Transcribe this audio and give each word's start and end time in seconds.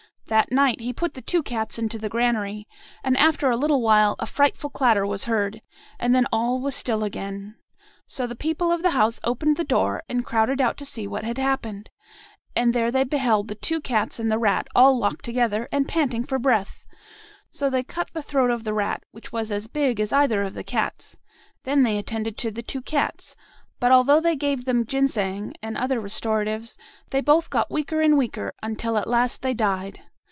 That 0.27 0.49
night 0.49 0.79
he 0.79 0.93
put 0.93 1.13
the 1.15 1.21
two 1.21 1.43
cats 1.43 1.77
into 1.77 1.99
the 1.99 2.07
granary; 2.07 2.65
and 3.03 3.17
after 3.17 3.49
a 3.49 3.57
little 3.57 3.81
while, 3.81 4.15
a 4.17 4.25
frightful 4.25 4.69
clatter 4.69 5.05
was 5.05 5.25
heard, 5.25 5.61
and 5.99 6.15
then 6.15 6.25
all 6.31 6.61
was 6.61 6.73
still 6.73 7.03
again; 7.03 7.57
so 8.07 8.25
the 8.25 8.33
people 8.35 8.71
of 8.71 8.81
the 8.81 8.91
house 8.91 9.19
opened 9.25 9.57
the 9.57 9.65
door, 9.65 10.03
and 10.07 10.25
crowded 10.25 10.61
out 10.61 10.77
to 10.77 10.85
see 10.85 11.05
what 11.05 11.25
had 11.25 11.37
happened; 11.37 11.89
and 12.55 12.73
there 12.73 12.89
they 12.91 13.03
beheld 13.03 13.49
the 13.49 13.55
two 13.55 13.81
cats 13.81 14.21
and 14.21 14.31
the 14.31 14.37
rat 14.37 14.67
all 14.73 14.97
locked 14.97 15.25
together, 15.25 15.67
and 15.69 15.89
panting 15.89 16.23
for 16.23 16.39
breath; 16.39 16.85
so 17.49 17.69
they 17.69 17.83
cut 17.83 18.09
the 18.13 18.23
throat 18.23 18.51
of 18.51 18.63
the 18.63 18.73
rat, 18.73 19.03
which 19.11 19.33
was 19.33 19.51
as 19.51 19.67
big 19.67 19.99
as 19.99 20.13
either 20.13 20.43
of 20.43 20.53
the 20.53 20.63
cats: 20.63 21.17
then 21.65 21.83
they 21.83 21.97
attended 21.97 22.37
to 22.37 22.51
the 22.51 22.63
two 22.63 22.81
cats; 22.81 23.35
but, 23.81 23.91
although 23.91 24.21
they 24.21 24.37
gave 24.37 24.63
them 24.63 24.85
ginseng 24.85 25.53
and 25.61 25.75
other 25.75 25.99
restoratives, 25.99 26.77
they 27.09 27.19
both 27.19 27.49
got 27.49 27.69
weaker 27.69 27.99
and 27.99 28.17
weaker, 28.17 28.53
until 28.63 28.97
at 28.97 29.09
last 29.09 29.41
they 29.41 29.53
died. 29.53 29.99